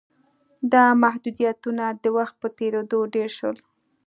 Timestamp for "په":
2.41-2.47